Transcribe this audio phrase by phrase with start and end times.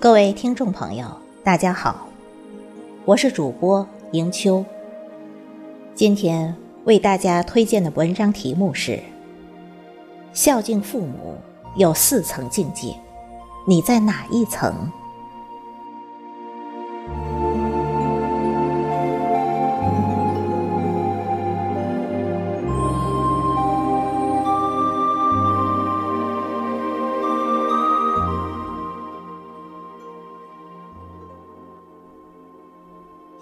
[0.00, 1.06] 各位听众朋友，
[1.44, 2.06] 大家好，
[3.04, 4.64] 我是主播迎秋。
[5.94, 8.98] 今天为大家推荐的文章题目是：
[10.32, 11.36] 孝敬父母
[11.76, 12.96] 有四层境界，
[13.66, 14.90] 你在哪一层？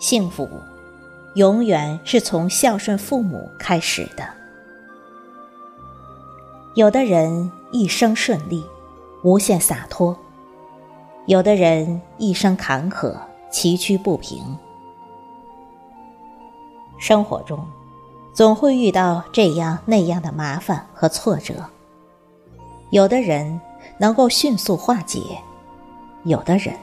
[0.09, 0.49] 幸福，
[1.35, 4.27] 永远是从孝顺父母开始的。
[6.73, 8.65] 有的人一生顺利，
[9.23, 10.17] 无限洒脱；
[11.27, 13.15] 有的人一生坎坷，
[13.51, 14.43] 崎岖不平。
[16.99, 17.63] 生活中，
[18.33, 21.57] 总会遇到这样那样的麻烦和挫折。
[22.89, 23.61] 有的人
[23.99, 25.21] 能够迅速化解，
[26.25, 26.75] 有的人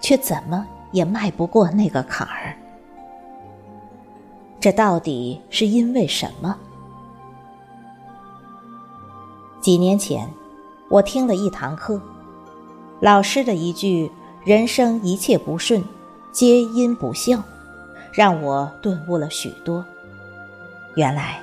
[0.00, 2.56] 却怎么也迈不过那个坎儿。
[4.60, 6.56] 这到底是因为什么？
[9.60, 10.28] 几年前，
[10.88, 12.00] 我听了一堂课，
[13.00, 14.10] 老师的一句
[14.44, 15.84] “人生一切不顺，
[16.32, 17.40] 皆因不孝”，
[18.12, 19.84] 让我顿悟了许多。
[20.96, 21.40] 原来，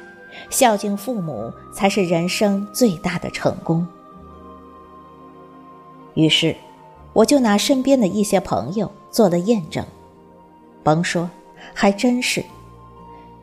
[0.50, 3.88] 孝敬父母才是人生最大的成功。
[6.16, 6.54] 于是，
[7.14, 9.86] 我就拿身边的一些朋友做了验证，
[10.84, 11.30] 甭说，
[11.74, 12.44] 还真是。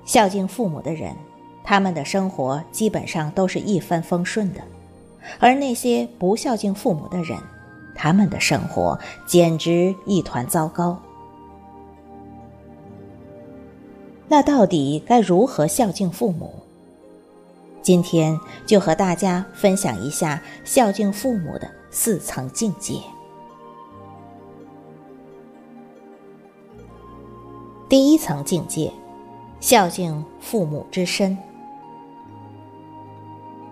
[0.05, 1.14] 孝敬父母的人，
[1.62, 4.61] 他们的生活基本上都是一帆风顺的；
[5.39, 7.39] 而那些不孝敬父母的人，
[7.95, 11.00] 他们的生活简直一团糟糕。
[14.28, 16.53] 那到底该如何孝敬父母？
[17.80, 22.95] 今天就和大家分享一下孝敬父母的四层境界。
[27.89, 28.92] 第一层境界。
[29.62, 31.39] 孝敬父母之身，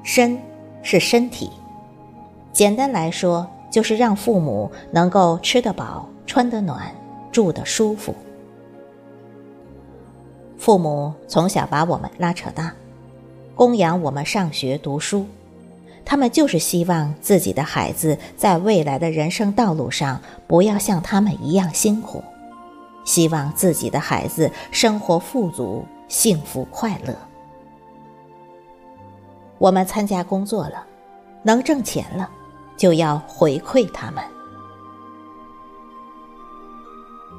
[0.04, 0.40] 身
[0.84, 1.50] 是身体，
[2.52, 6.94] 简单来说就是让父母能够吃得饱、穿得暖、
[7.32, 8.14] 住得舒服。
[10.56, 12.72] 父母从小把我们拉扯大，
[13.56, 15.26] 供养我们上学读书，
[16.04, 22.22] 他们就是希望自己的孩子在未来的人生道路上不要像他们一样辛苦。
[23.10, 27.12] 希望自己的孩子生活富足、幸福快乐。
[29.58, 30.86] 我们参加工作了，
[31.42, 32.30] 能挣钱了，
[32.76, 34.22] 就要回馈他们。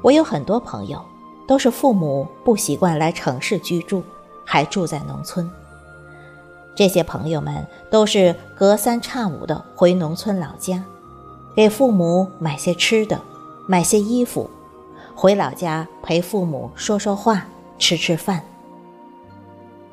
[0.02, 1.02] 我有很多朋友，
[1.48, 4.02] 都是父母不习惯来城市居住，
[4.44, 5.50] 还住在农村。
[6.76, 10.84] 这些朋友们都是隔三差五的回农村老家，
[11.56, 13.18] 给父母买些吃的，
[13.66, 14.50] 买些衣服。
[15.22, 17.46] 回老家陪父母说说话、
[17.78, 18.42] 吃吃饭，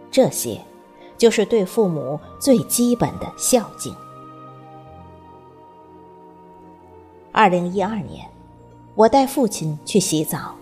[0.09, 0.59] 这些
[1.19, 3.95] 就是对父母最基本的孝敬。
[7.31, 8.27] 二零一二年，
[8.95, 10.55] 我带父亲去洗澡，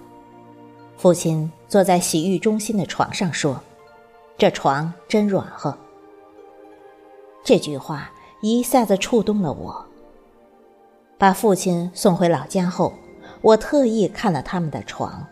[0.97, 3.57] 父亲坐在洗浴中心的床上说
[4.37, 5.77] ：“这床真软和。”
[7.41, 8.11] 这句话
[8.41, 9.85] 一下子触动了我。
[11.17, 12.91] 把父亲送回老家后。
[13.47, 15.25] 我特意看了他们的床，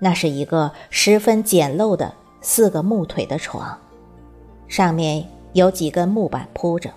[0.00, 3.78] 那是一个十分简陋的四个木腿的床，
[4.66, 6.90] 上面有几根木板铺着。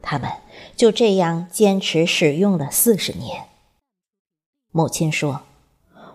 [0.00, 0.30] 他们
[0.76, 3.46] 就这样坚持使用了四十年。
[4.70, 5.40] 母亲说：“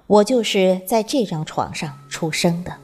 [0.07, 2.77] 我就是在这张床上出生的。”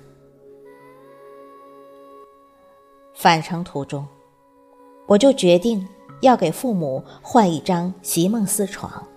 [3.16, 4.06] 返程途中，
[5.07, 5.88] 我就决定
[6.19, 9.07] 要给父母换一张席梦思床。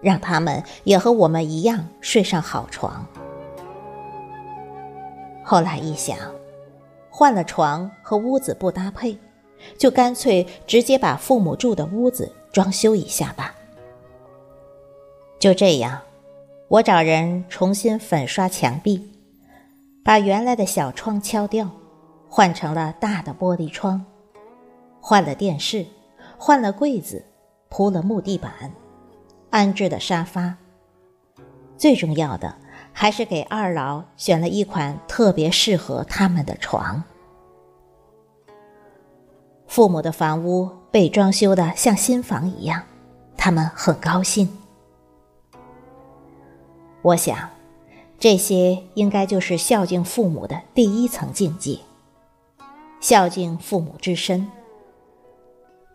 [0.00, 3.06] 让他们也和我们一样睡上好床。
[5.42, 6.16] 后来一想，
[7.08, 9.18] 换了床和屋子不搭配，
[9.76, 13.54] 就干脆直接把父母住的屋子装修一下吧。
[15.38, 16.00] 就这样，
[16.68, 19.10] 我找人重新粉刷墙壁，
[20.04, 21.68] 把原来的小窗敲掉，
[22.28, 24.04] 换成了大的玻璃窗，
[25.00, 25.84] 换了电视，
[26.38, 27.24] 换了柜子，
[27.68, 28.52] 铺了木地板。
[29.50, 30.56] 安置的沙发，
[31.76, 32.56] 最重要的
[32.92, 37.02] 还是给二老选了一款特别适合他们的床。
[39.66, 42.82] 父母的房屋被装修的像新房一样，
[43.36, 44.48] 他们很高兴。
[47.02, 47.48] 我想，
[48.18, 51.78] 这些应该就是孝敬父母的第一层境界。
[53.00, 54.46] 孝敬父母之身，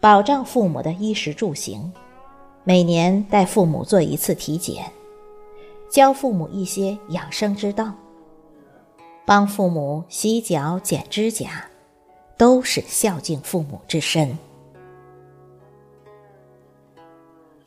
[0.02, 1.94] 保障父母的衣食住行。
[2.68, 4.92] 每年带父母做一次体检，
[5.88, 7.94] 教父母一些养生之道，
[9.24, 11.70] 帮父母洗脚、剪指甲，
[12.36, 14.36] 都是孝敬父母之身。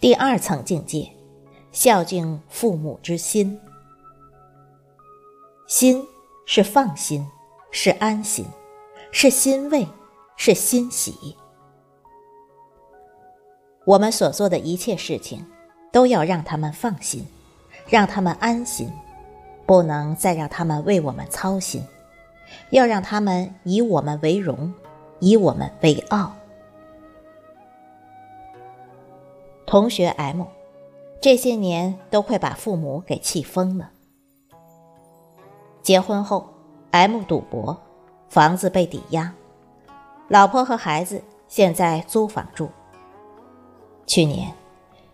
[0.00, 1.08] 第二层境界，
[1.70, 3.56] 孝敬父母之心。
[5.68, 6.04] 心
[6.44, 7.24] 是放心，
[7.70, 8.44] 是安心，
[9.12, 9.86] 是欣慰，
[10.36, 11.36] 是欣喜。
[13.88, 15.42] 我们所做的一切事情，
[15.90, 17.26] 都要让他们放心，
[17.88, 18.92] 让他们安心，
[19.64, 21.82] 不能再让他们为我们操心，
[22.68, 24.74] 要让他们以我们为荣，
[25.20, 26.34] 以我们为傲。
[29.64, 30.42] 同学 M，
[31.18, 33.90] 这些年都快把父母给气疯了。
[35.80, 36.46] 结婚后
[36.90, 37.74] ，M 赌博，
[38.28, 39.32] 房子被抵押，
[40.28, 42.68] 老婆和孩子现在租房住。
[44.08, 44.50] 去年，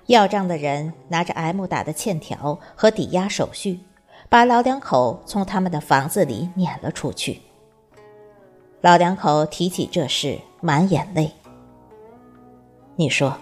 [0.07, 3.81] 要账的人拿着 M 打的欠条和抵押手续，
[4.29, 7.41] 把老两口从他们的房子里撵了出去。
[8.81, 11.33] 老两口提起这事，满眼泪。
[12.95, 13.37] 你说，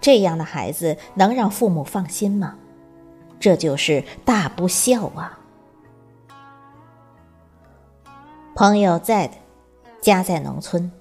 [0.00, 2.56] 这样的孩子能让父母放心吗？
[3.40, 5.40] 这就是大不孝啊！
[8.54, 9.30] 朋友 Z，
[10.00, 10.92] 家在农村，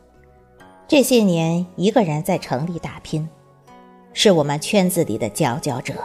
[0.87, 3.29] 这些年一个人在城里打拼。
[4.13, 5.95] 是我们圈子里的佼佼者，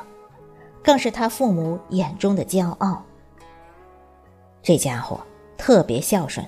[0.82, 3.02] 更是他父母眼中的骄傲。
[4.62, 5.20] 这家伙
[5.56, 6.44] 特别孝顺，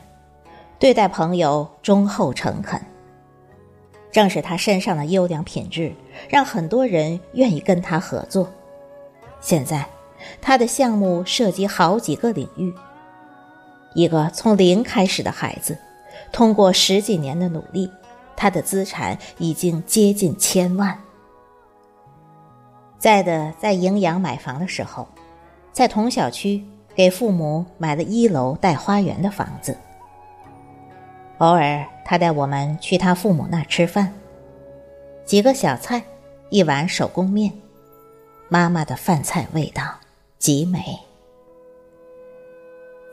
[0.78, 2.80] 对待朋友忠厚诚恳。
[4.10, 5.92] 正是他身上的优良品质，
[6.28, 8.48] 让很多人愿意跟他合作。
[9.40, 9.86] 现在，
[10.40, 12.74] 他的项目涉及好几个领域。
[13.94, 15.78] 一个从零开始的孩子，
[16.32, 17.90] 通过十几年的努力，
[18.36, 20.98] 他的资产已经接近千万。
[23.00, 25.08] 在的在营阳买房的时候，
[25.72, 26.62] 在同小区
[26.94, 29.74] 给父母买了一楼带花园的房子。
[31.38, 34.12] 偶尔他带我们去他父母那吃饭，
[35.24, 36.02] 几个小菜，
[36.50, 37.50] 一碗手工面，
[38.50, 39.82] 妈妈的饭菜味道
[40.38, 40.98] 极美。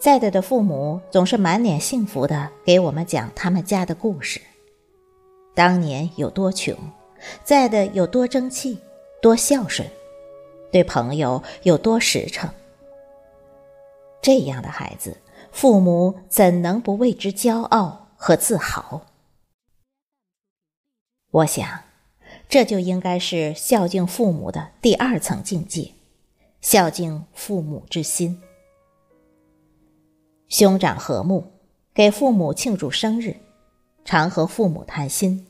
[0.02, 4.42] 在的的父母总是满脸幸福的给我们讲他们家的故事，
[5.56, 6.76] 当年有多穷，
[7.46, 8.78] 在的有多争气。
[9.22, 9.90] 多孝顺，
[10.72, 12.50] 对朋友有多实诚，
[14.22, 15.18] 这样的孩子，
[15.52, 19.02] 父母怎能不为之骄傲和自豪？
[21.32, 21.82] 我想，
[22.48, 25.92] 这就应该是孝敬父母的第二层境界，
[26.62, 28.42] 孝敬父母之心。
[30.48, 31.52] 兄长和睦，
[31.94, 33.36] 给父母庆祝生日，
[34.06, 35.48] 常和父母谈心，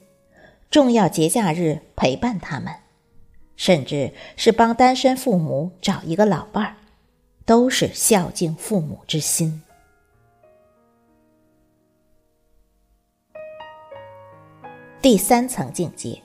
[0.72, 2.74] 重要节假日陪伴他们。
[3.57, 6.75] 甚至是帮单身父母找一个老伴儿，
[7.44, 9.62] 都是孝敬父母之心。
[15.01, 16.21] 第三层境界，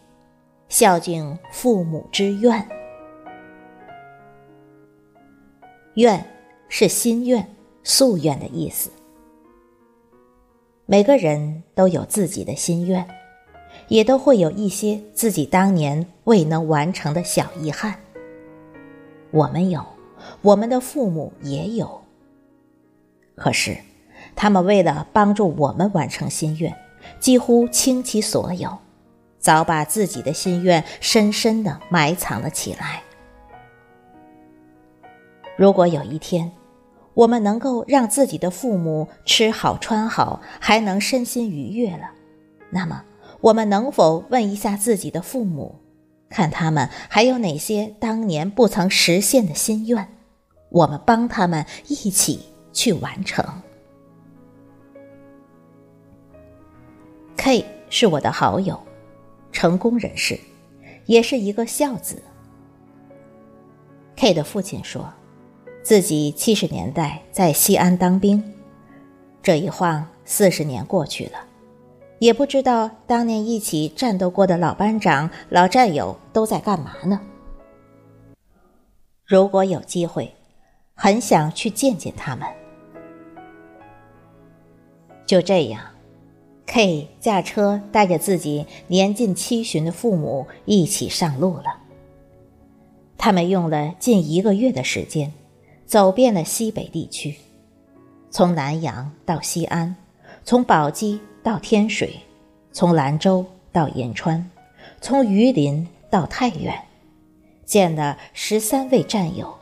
[0.69, 2.69] 孝敬父母之愿。
[5.94, 6.25] 愿
[6.69, 7.46] 是心愿、
[7.85, 8.90] 夙愿的意思。
[10.87, 13.22] 每个人都有自己的心愿。
[13.89, 17.95] 也都会有一些自己当年未能完成的小遗憾。
[19.31, 19.85] 我们有，
[20.43, 22.03] 我们的父母也有。
[23.35, 23.77] 可是，
[24.37, 26.75] 他们为了帮助我们完成心愿，
[27.19, 28.79] 几乎倾其所有，
[29.39, 33.03] 早把自己的心愿深深的埋藏了起来。
[35.57, 36.53] 如果有一天，
[37.15, 42.11] 我们能够让自己的父母吃好穿好，还能身心愉悦了，
[42.71, 43.03] 那么。
[43.42, 45.75] 我们能否问一下自己的父母，
[46.28, 50.16] 看他们还有哪些当年不曾实现的心愿，
[50.68, 52.40] 我们帮他们一起
[52.72, 53.44] 去完成。
[57.37, 58.80] K 是我的好友，
[59.50, 60.38] 成功人士，
[61.06, 62.22] 也是一个孝子。
[64.14, 65.12] K 的父亲说，
[65.82, 68.40] 自己七十年代在西安当兵，
[69.42, 71.51] 这一晃四十年过去了。
[72.23, 77.21] 也不知道当年一起战斗过的老班长、老战友都在干嘛呢？
[79.26, 80.33] 如果有机会，
[80.95, 82.47] 很想去见见他们。
[85.26, 85.83] 就这样
[86.67, 91.76] ，K 驾车带着自己年近七旬的父母一起上路了。
[93.19, 95.33] 他们用了近一个月的时间，
[95.87, 97.35] 走遍了西北地区，
[98.31, 99.97] 从南阳到西安，
[100.45, 101.19] 从宝鸡。
[101.42, 102.20] 到天水，
[102.70, 104.49] 从兰州到银川，
[105.00, 106.72] 从榆林到太原，
[107.64, 109.52] 见了十三位战友。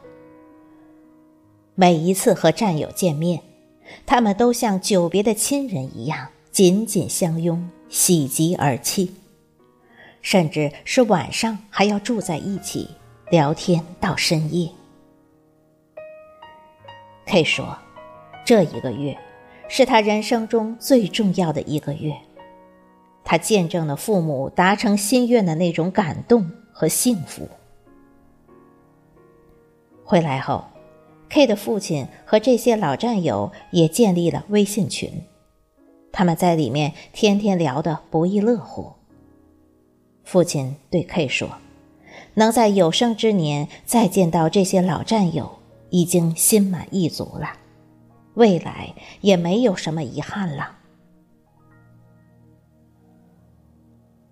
[1.75, 3.41] 每一次和战友见面，
[4.05, 9.15] 他们都像久别的亲人一样紧紧相拥，喜极而泣，
[10.21, 12.91] 甚至是晚上还要住在一起
[13.31, 14.71] 聊天到深夜。
[17.25, 17.79] K 说，
[18.45, 19.17] 这一个月
[19.73, 22.13] 是他人生中最重要的一个月，
[23.23, 27.49] 他见证了父母达成心愿的那种感动和幸福。
[30.05, 30.65] 回来后。
[31.33, 35.09] K 的父亲和这些老战友也建立了微信群，
[36.11, 38.95] 他们在里面天天聊得不亦乐乎。
[40.25, 41.49] 父亲对 K 说
[42.35, 45.49] ：“能在有生之年再见到这些老战友，
[45.91, 47.53] 已经心满意足了，
[48.35, 50.77] 未来也没有什么遗憾了。”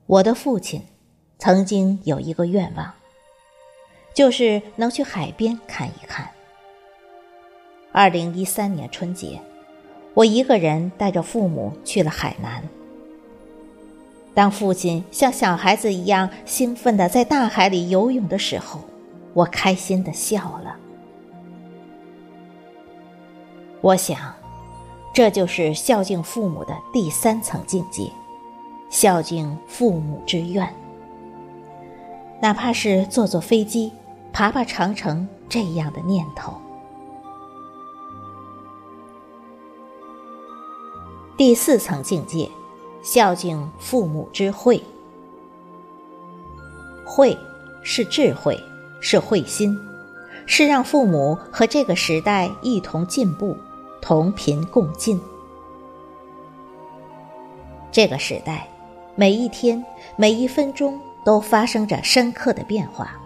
[0.07, 0.83] 我的父亲
[1.39, 2.93] 曾经有一个愿望，
[4.15, 6.29] 就是能去海边看一看。
[7.93, 9.41] 二零一三年春节，
[10.15, 12.63] 我一个人带着父母去了海南。
[14.35, 18.81] 当父亲像小孩子一样兴奋的在大海里游泳的时候，
[19.35, 20.77] 我开心的笑了。
[23.81, 24.35] 我想，
[25.15, 28.11] 这就是孝敬父母的第三层境界，
[28.91, 30.69] 孝敬父母之愿。
[32.41, 33.93] 哪怕是坐坐飞机、
[34.33, 36.55] 爬爬长城这样的念头。
[41.37, 42.51] 第四层境界，
[43.01, 44.83] 孝敬父母之慧。
[47.07, 47.39] 慧
[47.83, 48.59] 是智慧，
[49.01, 49.77] 是慧心，
[50.47, 53.57] 是让父母和这个时代一同进步，
[54.01, 55.21] 同频共进。
[57.91, 58.69] 这个时代，
[59.17, 59.85] 每一天、
[60.17, 63.19] 每一分钟都发生着深刻的变化。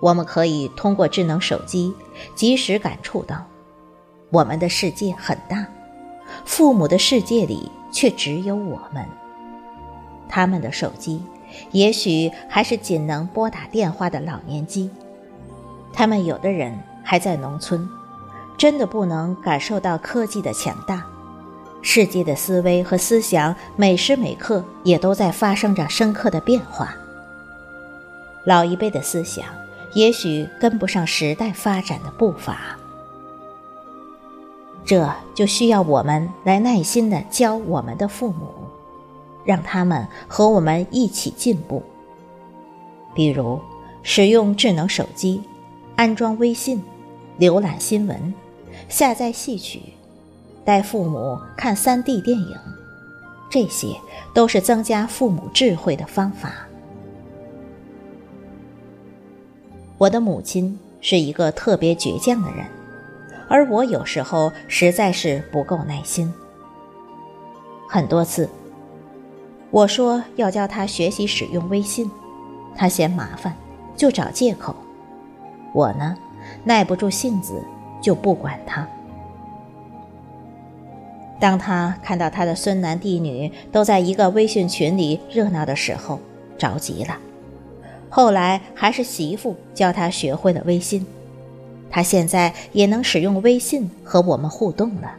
[0.00, 1.92] 我们可以通过智能手机，
[2.34, 3.44] 及时感触到，
[4.30, 5.66] 我们的世界很大。
[6.44, 9.04] 父母的世界里却只有我们。
[10.28, 11.22] 他们的手机，
[11.70, 14.90] 也许还是仅能拨打电话的老年机。
[15.92, 17.88] 他们有的人还在农村，
[18.56, 21.04] 真的不能感受到科技的强大。
[21.82, 26.94] 世界的思维和思想，每时每刻也都在发生着深刻的变化。
[28.44, 29.44] 老一辈的思想，
[29.94, 32.76] 也许跟不上时代发展的步伐。
[34.84, 38.52] 这就需要我们来耐心的教我们的父母，
[39.44, 41.82] 让他们和我们一起进步。
[43.14, 43.60] 比如，
[44.02, 45.42] 使用智能手机，
[45.96, 46.82] 安装微信，
[47.38, 48.34] 浏览新闻，
[48.88, 49.80] 下载戏曲，
[50.64, 52.56] 带父母看三 D 电影，
[53.50, 53.88] 这些
[54.34, 56.52] 都是增加父母智慧的方法。
[59.98, 62.66] 我的母亲是一个特别倔强的人。
[63.48, 66.32] 而我有时候实在是不够耐心。
[67.88, 68.50] 很多次，
[69.70, 72.10] 我说要教他学习使用微信，
[72.74, 73.56] 他嫌麻烦，
[73.96, 74.74] 就找借口。
[75.72, 76.16] 我呢，
[76.64, 77.62] 耐不住性子，
[78.06, 78.86] 就不管他。
[81.40, 86.20] 当他看到他的孙男弟女都在一个微信群里热闹的时候，
[86.56, 87.18] 着急了。
[88.08, 91.04] 后来还是媳妇教他学会了微信。
[91.90, 95.10] 他现在也能使用微信和我们互动了。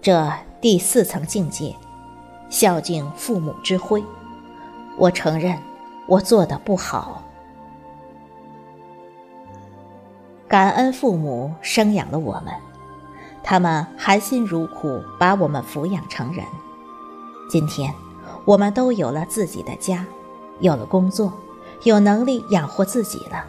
[0.00, 1.74] 这第四层境界，
[2.48, 4.00] 孝敬父母之辉，
[4.96, 5.58] 我承认
[6.06, 7.24] 我做的不好。
[10.48, 12.46] 感恩父母生养了我们，
[13.44, 16.42] 他们含辛茹苦把我们抚养成人。
[17.50, 17.92] 今天，
[18.46, 20.06] 我们都有了自己的家，
[20.60, 21.30] 有了工作，
[21.82, 23.44] 有能力养活自己了。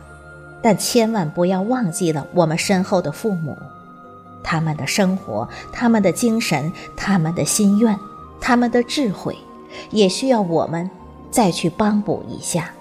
[0.62, 3.58] 但千万不要忘记了我们身后的父母，
[4.44, 7.98] 他们的生活、他们的精神、他们的心愿、
[8.41, 9.38] 他们的智慧，
[9.89, 10.91] 也需要我们
[11.32, 12.74] 再去帮补一下。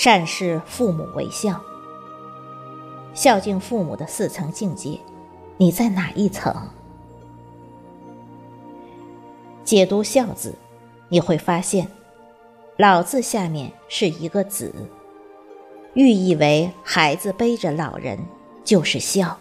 [0.00, 1.60] 善事父母为孝，
[3.14, 4.96] 孝敬父母的四层境界，
[5.56, 6.54] 你在哪一层？
[9.64, 10.54] 解读“孝”字，
[11.08, 11.88] 你会发现。
[12.76, 14.72] 老字下面是一个子，
[15.94, 18.16] 寓意为孩子背着老人
[18.62, 19.36] 就是孝。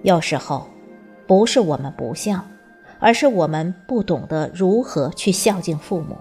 [0.00, 0.66] 有时候，
[1.26, 2.42] 不是我们不孝，
[2.98, 6.16] 而是我们不懂得如何去孝敬父母。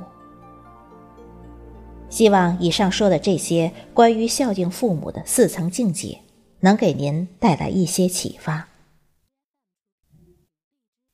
[2.10, 6.20] 希望以上说的这些关于孝敬父母的四层境界，
[6.62, 8.68] 能给您带来一些启发。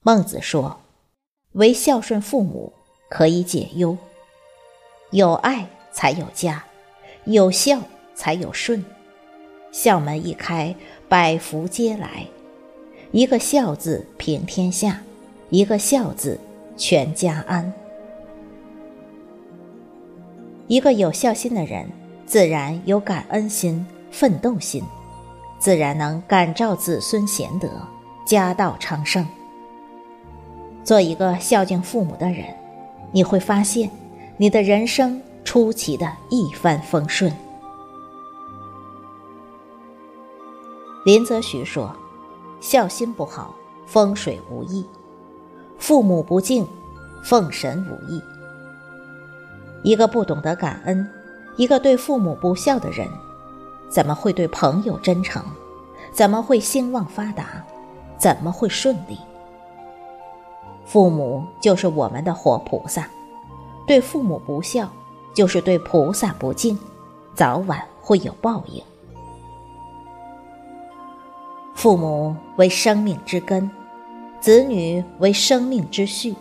[0.02, 0.82] 孟子说
[1.54, 2.74] ：“唯孝顺父母。”
[3.10, 3.96] 可以解忧。
[5.12, 6.66] 有爱才有家，
[7.26, 7.80] 有孝
[8.16, 8.84] 才有顺。
[9.72, 10.76] 孝门一开，
[11.08, 12.26] 百福皆来。
[13.12, 15.04] 一个孝字平天下，
[15.52, 16.40] 一个孝字
[16.76, 17.72] 全家安。
[20.68, 21.90] 一个有孝心的人，
[22.26, 24.82] 自然有感恩心、奋斗心，
[25.60, 27.70] 自然能感召子孙贤德，
[28.26, 29.28] 家道昌盛。
[30.84, 32.46] 做一个孝敬父母的人，
[33.12, 33.90] 你会发现，
[34.38, 37.32] 你的人生出奇的一帆风顺。
[41.06, 41.94] 林则徐说。
[42.62, 43.54] 孝心不好，
[43.86, 44.86] 风水无益；
[45.78, 46.66] 父母不敬，
[47.22, 48.22] 奉神无益。
[49.84, 51.08] 一个不懂得感恩，
[51.58, 53.08] 一个对父母不孝的人，
[53.90, 55.44] 怎么会对朋友真诚？
[56.12, 57.64] 怎么会兴旺发达？
[58.18, 59.18] 怎么会顺利？
[60.86, 63.08] 父母就是我们的活菩萨，
[63.86, 64.90] 对父母不孝，
[65.34, 66.78] 就是对菩萨不敬，
[67.36, 68.82] 早晚会有报应。
[71.76, 73.70] 父母为生命之根，
[74.40, 76.36] 子女为生命之序。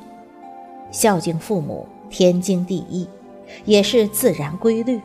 [0.90, 3.08] 孝敬父母天经地义，
[3.64, 5.00] 也是自然规律。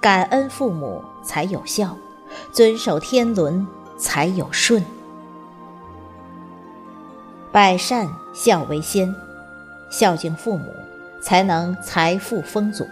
[0.00, 1.96] 感恩父母才有孝，
[2.52, 4.84] 遵守天伦才有顺。
[7.50, 9.14] 百善孝为先，
[9.90, 10.66] 孝敬父母
[11.22, 12.86] 才能财富丰足，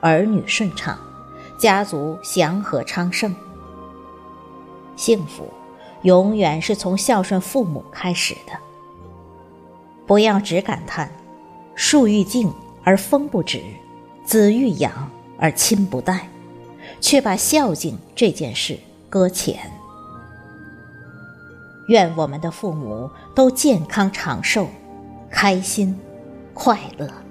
[0.00, 0.98] 儿女顺畅，
[1.58, 3.34] 家族祥和昌盛，
[4.96, 5.48] 幸福。
[6.02, 8.52] 永远是从孝顺父母开始的。
[10.06, 11.10] 不要只感叹
[11.74, 12.52] “树欲静
[12.84, 13.60] 而风不止，
[14.26, 16.28] 子欲养而亲不待”，
[17.00, 18.78] 却把孝敬这件事
[19.08, 19.58] 搁浅。
[21.88, 24.68] 愿我们的父母都健康长寿、
[25.30, 25.98] 开心、
[26.52, 27.25] 快乐。